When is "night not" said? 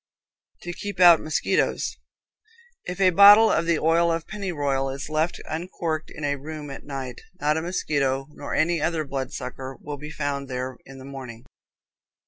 6.83-7.55